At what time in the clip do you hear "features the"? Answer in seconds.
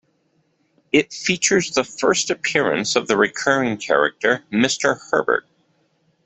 1.13-1.83